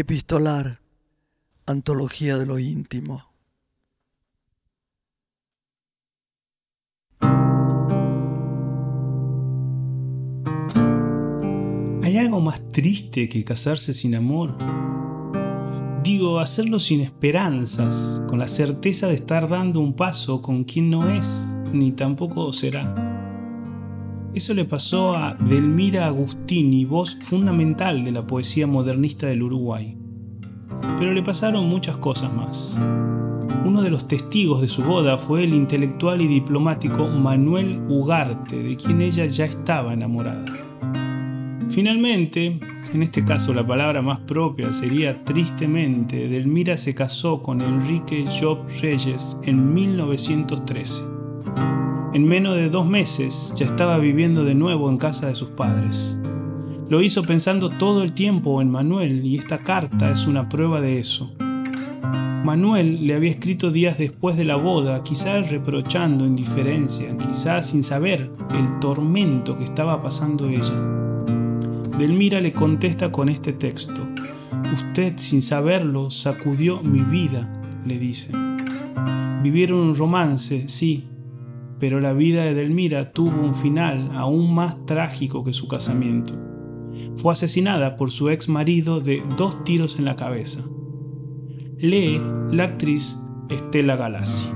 Epistolar, 0.00 0.80
Antología 1.66 2.38
de 2.38 2.46
lo 2.46 2.60
íntimo. 2.60 3.32
¿Hay 12.00 12.16
algo 12.16 12.40
más 12.40 12.70
triste 12.70 13.28
que 13.28 13.42
casarse 13.42 13.92
sin 13.92 14.14
amor? 14.14 14.56
Digo, 16.04 16.38
hacerlo 16.38 16.78
sin 16.78 17.00
esperanzas, 17.00 18.22
con 18.28 18.38
la 18.38 18.46
certeza 18.46 19.08
de 19.08 19.16
estar 19.16 19.48
dando 19.48 19.80
un 19.80 19.94
paso 19.94 20.40
con 20.42 20.62
quien 20.62 20.90
no 20.90 21.10
es, 21.10 21.56
ni 21.72 21.90
tampoco 21.90 22.52
será. 22.52 23.07
Eso 24.34 24.52
le 24.52 24.64
pasó 24.66 25.16
a 25.16 25.34
Delmira 25.34 26.06
Agustini, 26.06 26.84
voz 26.84 27.16
fundamental 27.16 28.04
de 28.04 28.12
la 28.12 28.26
poesía 28.26 28.66
modernista 28.66 29.26
del 29.26 29.42
Uruguay. 29.42 29.96
Pero 30.98 31.12
le 31.12 31.22
pasaron 31.22 31.66
muchas 31.66 31.96
cosas 31.96 32.32
más. 32.32 32.78
Uno 33.64 33.82
de 33.82 33.90
los 33.90 34.06
testigos 34.06 34.60
de 34.60 34.68
su 34.68 34.82
boda 34.82 35.18
fue 35.18 35.44
el 35.44 35.54
intelectual 35.54 36.20
y 36.20 36.26
diplomático 36.26 37.08
Manuel 37.08 37.80
Ugarte, 37.88 38.62
de 38.62 38.76
quien 38.76 39.00
ella 39.00 39.24
ya 39.26 39.46
estaba 39.46 39.94
enamorada. 39.94 40.44
Finalmente, 41.70 42.60
en 42.92 43.02
este 43.02 43.24
caso 43.24 43.54
la 43.54 43.66
palabra 43.66 44.02
más 44.02 44.20
propia 44.20 44.72
sería 44.72 45.24
tristemente, 45.24 46.28
Delmira 46.28 46.76
se 46.76 46.94
casó 46.94 47.42
con 47.42 47.62
Enrique 47.62 48.24
Job 48.40 48.58
Reyes 48.80 49.38
en 49.44 49.72
1913 49.72 51.17
en 52.14 52.24
menos 52.24 52.56
de 52.56 52.70
dos 52.70 52.86
meses 52.86 53.52
ya 53.54 53.66
estaba 53.66 53.98
viviendo 53.98 54.44
de 54.44 54.54
nuevo 54.54 54.88
en 54.88 54.96
casa 54.96 55.26
de 55.26 55.34
sus 55.34 55.50
padres. 55.50 56.16
Lo 56.88 57.02
hizo 57.02 57.22
pensando 57.22 57.68
todo 57.68 58.02
el 58.02 58.12
tiempo 58.12 58.62
en 58.62 58.70
Manuel 58.70 59.26
y 59.26 59.36
esta 59.36 59.58
carta 59.58 60.10
es 60.10 60.26
una 60.26 60.48
prueba 60.48 60.80
de 60.80 60.98
eso. 60.98 61.34
Manuel 62.44 63.06
le 63.06 63.14
había 63.14 63.30
escrito 63.30 63.70
días 63.70 63.98
después 63.98 64.38
de 64.38 64.46
la 64.46 64.56
boda, 64.56 65.02
quizás 65.02 65.50
reprochando 65.50 66.24
indiferencia, 66.24 67.14
quizás 67.18 67.66
sin 67.70 67.82
saber 67.82 68.30
el 68.54 68.80
tormento 68.80 69.58
que 69.58 69.64
estaba 69.64 70.00
pasando 70.00 70.48
ella. 70.48 70.72
Delmira 71.98 72.40
le 72.40 72.54
contesta 72.54 73.12
con 73.12 73.28
este 73.28 73.52
texto. 73.52 74.00
Usted, 74.72 75.14
sin 75.16 75.42
saberlo, 75.42 76.10
sacudió 76.10 76.80
mi 76.80 77.00
vida, 77.00 77.60
le 77.84 77.98
dice. 77.98 78.32
Vivieron 79.42 79.80
un 79.80 79.94
romance, 79.94 80.68
sí, 80.68 81.04
pero 81.78 82.00
la 82.00 82.12
vida 82.12 82.44
de 82.44 82.54
Delmira 82.54 83.12
tuvo 83.12 83.40
un 83.40 83.54
final 83.54 84.10
aún 84.14 84.54
más 84.54 84.84
trágico 84.86 85.44
que 85.44 85.52
su 85.52 85.68
casamiento. 85.68 86.34
Fue 87.16 87.32
asesinada 87.32 87.96
por 87.96 88.10
su 88.10 88.30
ex 88.30 88.48
marido 88.48 89.00
de 89.00 89.22
dos 89.36 89.64
tiros 89.64 89.98
en 89.98 90.04
la 90.04 90.16
cabeza. 90.16 90.64
Lee 91.78 92.20
la 92.50 92.64
actriz 92.64 93.18
Estela 93.48 93.96
Galassi. 93.96 94.48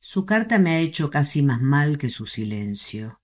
Su 0.00 0.24
carta 0.24 0.58
me 0.58 0.70
ha 0.70 0.78
hecho 0.78 1.10
casi 1.10 1.42
más 1.42 1.60
mal 1.60 1.98
que 1.98 2.08
su 2.08 2.24
silencio. 2.24 3.20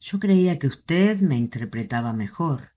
Yo 0.00 0.18
creía 0.18 0.58
que 0.58 0.66
usted 0.66 1.20
me 1.20 1.36
interpretaba 1.36 2.12
mejor. 2.12 2.72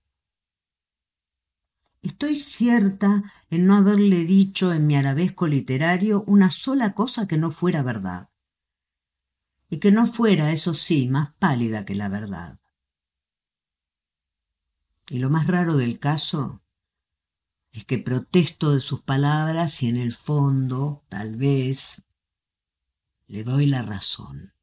Estoy 2.02 2.36
cierta 2.36 3.22
en 3.48 3.66
no 3.66 3.76
haberle 3.76 4.24
dicho 4.24 4.72
en 4.72 4.88
mi 4.88 4.96
arabesco 4.96 5.46
literario 5.46 6.24
una 6.26 6.50
sola 6.50 6.94
cosa 6.94 7.28
que 7.28 7.38
no 7.38 7.52
fuera 7.52 7.82
verdad. 7.82 8.28
Y 9.70 9.78
que 9.78 9.92
no 9.92 10.06
fuera, 10.06 10.50
eso 10.50 10.74
sí, 10.74 11.08
más 11.08 11.32
pálida 11.36 11.84
que 11.84 11.94
la 11.94 12.08
verdad. 12.08 12.58
Y 15.08 15.20
lo 15.20 15.30
más 15.30 15.46
raro 15.46 15.76
del 15.76 16.00
caso 16.00 16.62
es 17.70 17.84
que 17.84 17.98
protesto 17.98 18.72
de 18.72 18.80
sus 18.80 19.02
palabras 19.02 19.80
y 19.82 19.88
en 19.88 19.96
el 19.96 20.12
fondo, 20.12 21.04
tal 21.08 21.36
vez, 21.36 22.04
le 23.28 23.44
doy 23.44 23.66
la 23.66 23.82
razón. 23.82 24.54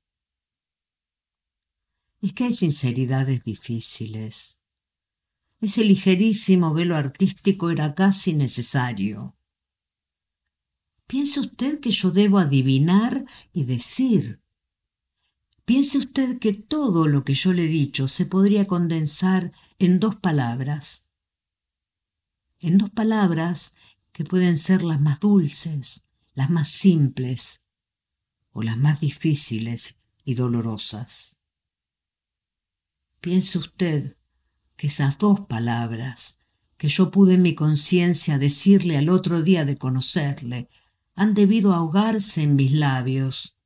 Es 2.22 2.34
que 2.34 2.44
hay 2.44 2.54
sinceridades 2.54 3.46
difíciles 3.46 4.59
ese 5.62 5.84
ligerísimo 5.84 6.74
velo 6.74 6.96
artístico 6.96 7.70
era 7.70 7.94
casi 7.94 8.34
necesario. 8.34 9.36
Piense 11.06 11.40
usted 11.40 11.80
que 11.80 11.92
yo 11.92 12.12
debo 12.12 12.38
adivinar 12.38 13.26
y 13.52 13.64
decir. 13.64 14.42
Piense 15.66 15.98
usted 15.98 16.40
que 16.40 16.54
todo 16.54 17.08
lo 17.08 17.24
que 17.24 17.34
yo 17.34 17.52
le 17.52 17.66
he 17.66 17.68
dicho 17.68 18.08
se 18.08 18.26
podría 18.26 18.68
condensar 18.68 19.52
en 19.80 20.00
dos 20.00 20.16
palabras. 20.16 21.10
En 22.60 22.78
dos 22.78 22.90
palabras 22.90 23.76
que 24.12 24.24
pueden 24.24 24.58
ser 24.58 24.84
las 24.84 25.02
más 25.02 25.20
dulces, 25.20 26.08
las 26.34 26.50
más 26.50 26.70
simples 26.70 27.66
o 28.52 28.64
las 28.64 28.78
más 28.78 29.00
difíciles 29.00 30.00
y 30.24 30.36
dolorosas. 30.36 31.40
Piense 33.20 33.58
usted 33.58 34.19
que 34.80 34.88
esas 34.88 35.18
dos 35.18 35.42
palabras 35.42 36.40
que 36.78 36.88
yo 36.88 37.12
pude 37.12 37.34
en 37.34 37.42
mi 37.42 37.54
conciencia 37.54 38.38
decirle 38.38 38.96
al 38.96 39.10
otro 39.10 39.42
día 39.42 39.66
de 39.66 39.78
conocerle 39.78 40.70
han 41.16 41.34
debido 41.34 41.74
ahogarse 41.74 42.44
en 42.44 42.56
mis 42.56 42.72
labios, 42.72 43.58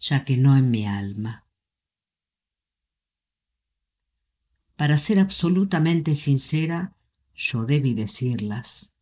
ya 0.00 0.24
que 0.24 0.38
no 0.38 0.56
en 0.56 0.70
mi 0.70 0.86
alma. 0.86 1.44
Para 4.76 4.96
ser 4.96 5.18
absolutamente 5.18 6.14
sincera, 6.14 6.96
yo 7.34 7.66
debí 7.66 7.92
decirlas. 7.92 8.96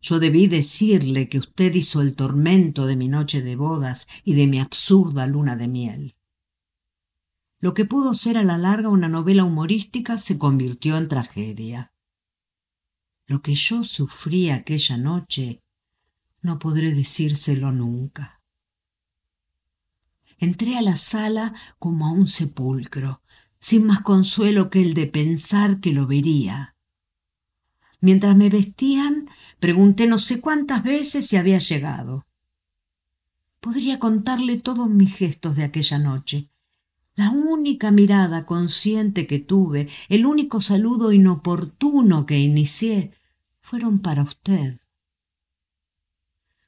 Yo 0.00 0.20
debí 0.20 0.46
decirle 0.46 1.28
que 1.28 1.38
usted 1.38 1.74
hizo 1.74 2.00
el 2.00 2.16
tormento 2.16 2.86
de 2.86 2.96
mi 2.96 3.08
noche 3.08 3.42
de 3.42 3.56
bodas 3.56 4.08
y 4.24 4.32
de 4.32 4.46
mi 4.46 4.58
absurda 4.58 5.26
luna 5.26 5.54
de 5.54 5.68
miel. 5.68 6.16
Lo 7.64 7.72
que 7.72 7.86
pudo 7.86 8.12
ser 8.12 8.36
a 8.36 8.42
la 8.42 8.58
larga 8.58 8.90
una 8.90 9.08
novela 9.08 9.42
humorística 9.42 10.18
se 10.18 10.36
convirtió 10.36 10.98
en 10.98 11.08
tragedia. 11.08 11.94
Lo 13.26 13.40
que 13.40 13.54
yo 13.54 13.84
sufrí 13.84 14.50
aquella 14.50 14.98
noche 14.98 15.62
no 16.42 16.58
podré 16.58 16.92
decírselo 16.92 17.72
nunca. 17.72 18.42
Entré 20.36 20.76
a 20.76 20.82
la 20.82 20.96
sala 20.96 21.54
como 21.78 22.06
a 22.06 22.12
un 22.12 22.26
sepulcro, 22.26 23.22
sin 23.60 23.86
más 23.86 24.02
consuelo 24.02 24.68
que 24.68 24.82
el 24.82 24.92
de 24.92 25.06
pensar 25.06 25.80
que 25.80 25.94
lo 25.94 26.06
vería. 26.06 26.76
Mientras 27.98 28.36
me 28.36 28.50
vestían, 28.50 29.30
pregunté 29.58 30.06
no 30.06 30.18
sé 30.18 30.42
cuántas 30.42 30.82
veces 30.82 31.28
si 31.28 31.38
había 31.38 31.60
llegado. 31.60 32.26
Podría 33.60 33.98
contarle 33.98 34.58
todos 34.58 34.90
mis 34.90 35.16
gestos 35.16 35.56
de 35.56 35.64
aquella 35.64 35.98
noche, 35.98 36.50
la 37.16 37.30
única 37.30 37.90
mirada 37.90 38.44
consciente 38.44 39.26
que 39.26 39.38
tuve, 39.38 39.88
el 40.08 40.26
único 40.26 40.60
saludo 40.60 41.12
inoportuno 41.12 42.26
que 42.26 42.38
inicié, 42.38 43.12
fueron 43.60 44.00
para 44.00 44.22
usted. 44.22 44.80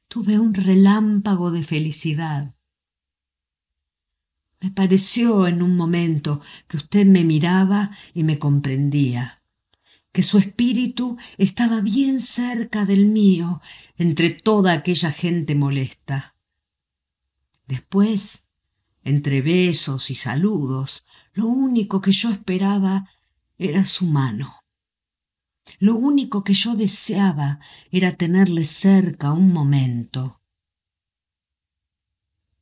Tuve 0.09 0.39
un 0.39 0.55
relámpago 0.55 1.51
de 1.51 1.63
felicidad. 1.65 2.55
Me 4.61 4.71
pareció 4.71 5.47
en 5.49 5.63
un 5.63 5.77
momento 5.77 6.41
que 6.69 6.77
usted 6.77 7.07
me 7.07 7.25
miraba 7.25 7.91
y 8.15 8.23
me 8.23 8.39
comprendía, 8.39 9.43
que 10.13 10.23
su 10.23 10.39
espíritu 10.39 11.19
estaba 11.37 11.81
bien 11.81 12.21
cerca 12.21 12.87
del 12.87 13.07
mío 13.07 13.61
entre 13.99 14.31
toda 14.31 14.73
aquella 14.73 15.11
gente 15.11 15.55
molesta. 15.55 16.37
Después 17.67 18.46
entre 19.07 19.41
besos 19.41 20.11
y 20.11 20.17
saludos, 20.17 21.07
lo 21.33 21.47
único 21.47 22.01
que 22.01 22.11
yo 22.11 22.33
esperaba 22.33 23.09
era 23.57 23.85
su 23.85 24.05
mano. 24.05 24.65
Lo 25.79 25.95
único 25.95 26.43
que 26.43 26.55
yo 26.55 26.75
deseaba 26.75 27.61
era 27.93 28.17
tenerle 28.17 28.65
cerca 28.65 29.33
un 29.33 29.53
momento. 29.53 30.41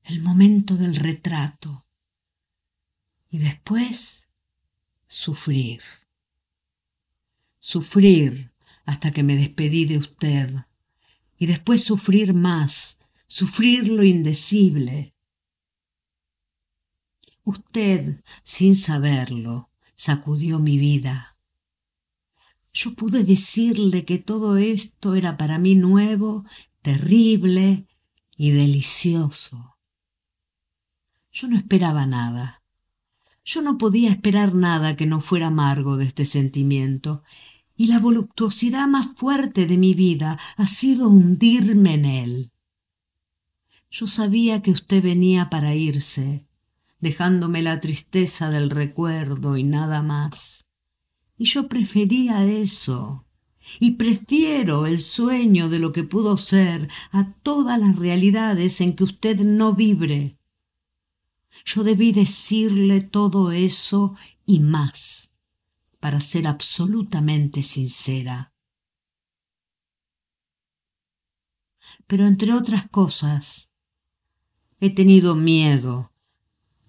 El 0.02 0.20
momento 0.20 0.76
del 0.76 0.96
retrato. 0.96 1.86
Y 3.30 3.38
después 3.38 4.34
sufrir. 5.06 5.80
Sufrir 7.58 8.52
hasta 8.84 9.12
que 9.12 9.22
me 9.22 9.36
despedí 9.36 9.86
de 9.86 9.96
usted. 9.96 10.54
Y 11.38 11.46
después 11.46 11.82
sufrir 11.82 12.34
más, 12.34 13.00
sufrir 13.26 13.88
lo 13.88 14.04
indecible 14.04 15.13
Usted, 17.44 18.22
sin 18.42 18.74
saberlo, 18.74 19.68
sacudió 19.94 20.58
mi 20.58 20.78
vida. 20.78 21.36
Yo 22.72 22.94
pude 22.94 23.22
decirle 23.22 24.04
que 24.04 24.18
todo 24.18 24.56
esto 24.56 25.14
era 25.14 25.36
para 25.36 25.58
mí 25.58 25.74
nuevo, 25.74 26.44
terrible 26.82 27.86
y 28.36 28.50
delicioso. 28.50 29.76
Yo 31.32 31.48
no 31.48 31.56
esperaba 31.56 32.06
nada. 32.06 32.62
Yo 33.44 33.60
no 33.60 33.76
podía 33.76 34.10
esperar 34.10 34.54
nada 34.54 34.96
que 34.96 35.06
no 35.06 35.20
fuera 35.20 35.48
amargo 35.48 35.98
de 35.98 36.06
este 36.06 36.24
sentimiento, 36.24 37.22
y 37.76 37.88
la 37.88 37.98
voluptuosidad 37.98 38.88
más 38.88 39.06
fuerte 39.16 39.66
de 39.66 39.76
mi 39.76 39.94
vida 39.94 40.38
ha 40.56 40.66
sido 40.66 41.08
hundirme 41.08 41.94
en 41.94 42.04
él. 42.06 42.52
Yo 43.90 44.06
sabía 44.06 44.62
que 44.62 44.70
usted 44.70 45.02
venía 45.02 45.50
para 45.50 45.74
irse, 45.74 46.46
dejándome 47.04 47.60
la 47.60 47.80
tristeza 47.80 48.48
del 48.48 48.70
recuerdo 48.70 49.58
y 49.58 49.62
nada 49.62 50.00
más. 50.00 50.72
Y 51.36 51.44
yo 51.44 51.68
prefería 51.68 52.46
eso, 52.46 53.26
y 53.78 53.92
prefiero 53.92 54.86
el 54.86 55.00
sueño 55.00 55.68
de 55.68 55.78
lo 55.80 55.92
que 55.92 56.02
pudo 56.04 56.38
ser 56.38 56.88
a 57.12 57.34
todas 57.42 57.78
las 57.78 57.96
realidades 57.96 58.80
en 58.80 58.96
que 58.96 59.04
usted 59.04 59.40
no 59.40 59.74
vibre. 59.74 60.38
Yo 61.66 61.84
debí 61.84 62.12
decirle 62.12 63.02
todo 63.02 63.52
eso 63.52 64.16
y 64.46 64.60
más, 64.60 65.36
para 66.00 66.20
ser 66.20 66.46
absolutamente 66.46 67.62
sincera. 67.62 68.54
Pero 72.06 72.26
entre 72.26 72.54
otras 72.54 72.88
cosas, 72.88 73.72
he 74.80 74.88
tenido 74.88 75.34
miedo 75.34 76.13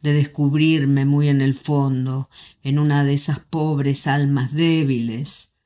de 0.05 0.13
descubrirme 0.13 1.03
muy 1.03 1.29
en 1.29 1.41
el 1.41 1.55
fondo, 1.55 2.29
en 2.61 2.77
una 2.77 3.03
de 3.03 3.13
esas 3.13 3.39
pobres 3.39 4.05
almas 4.05 4.53
débiles, 4.53 5.57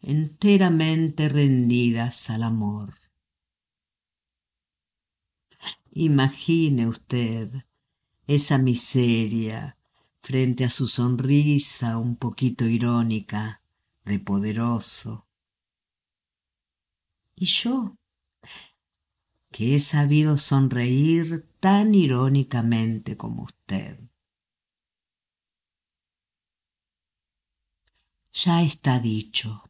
enteramente 0.00 1.28
rendidas 1.28 2.30
al 2.30 2.42
amor. 2.42 2.94
Imagine 5.90 6.88
usted 6.88 7.50
esa 8.26 8.56
miseria 8.56 9.76
frente 10.22 10.64
a 10.64 10.70
su 10.70 10.88
sonrisa 10.88 11.98
un 11.98 12.16
poquito 12.16 12.64
irónica 12.64 13.60
de 14.06 14.18
poderoso. 14.18 15.26
Y 17.36 17.44
yo, 17.44 17.98
que 19.50 19.74
he 19.74 19.78
sabido 19.78 20.38
sonreír 20.38 21.51
tan 21.62 21.94
irónicamente 21.94 23.16
como 23.16 23.44
usted. 23.44 24.00
Ya 28.32 28.62
está 28.62 28.98
dicho. 28.98 29.62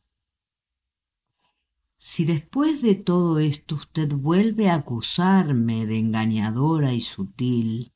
Si 1.98 2.24
después 2.24 2.80
de 2.80 2.94
todo 2.94 3.38
esto 3.40 3.74
usted 3.74 4.10
vuelve 4.10 4.70
a 4.70 4.76
acusarme 4.76 5.84
de 5.84 5.98
engañadora 5.98 6.94
y 6.94 7.02
sutil, 7.02 7.92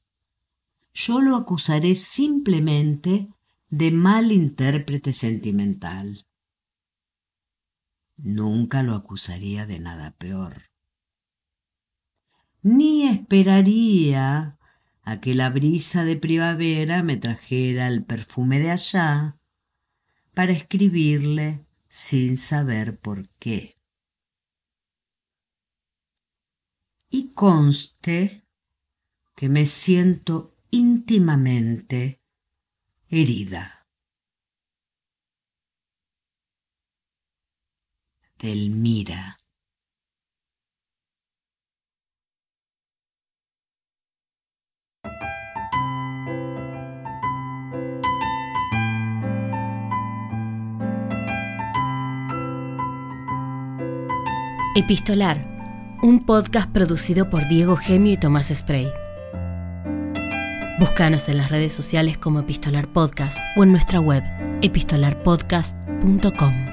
yo 0.92 1.22
lo 1.22 1.34
acusaré 1.34 1.94
simplemente 1.94 3.30
de 3.70 3.90
mal 3.92 4.30
intérprete 4.30 5.14
sentimental. 5.14 6.26
Nunca 8.18 8.82
lo 8.82 8.94
acusaría 8.94 9.64
de 9.64 9.78
nada 9.80 10.10
peor. 10.18 10.75
Ni 12.66 13.04
esperaría 13.04 14.58
a 15.02 15.20
que 15.20 15.34
la 15.34 15.50
brisa 15.50 16.04
de 16.04 16.16
primavera 16.16 17.02
me 17.02 17.16
trajera 17.16 17.86
el 17.86 18.04
perfume 18.04 18.58
de 18.58 18.70
allá 18.72 19.38
para 20.34 20.52
escribirle 20.52 21.64
sin 21.88 22.36
saber 22.36 22.98
por 22.98 23.28
qué. 23.38 23.76
y 27.16 27.32
conste 27.32 28.46
que 29.34 29.48
me 29.48 29.64
siento 29.64 30.54
íntimamente 30.70 32.20
herida. 33.08 33.86
Delmira. 38.38 39.35
Epistolar 54.76 55.44
un 56.02 56.26
podcast 56.26 56.70
producido 56.70 57.30
por 57.30 57.48
Diego 57.48 57.76
Gemio 57.76 58.12
y 58.12 58.18
Tomás 58.18 58.52
Spray. 58.54 58.86
Búscanos 60.78 61.30
en 61.30 61.38
las 61.38 61.50
redes 61.50 61.72
sociales 61.72 62.18
como 62.18 62.40
Epistolar 62.40 62.86
Podcast 62.86 63.38
o 63.56 63.62
en 63.62 63.72
nuestra 63.72 64.00
web 64.00 64.22
epistolarpodcast.com. 64.60 66.65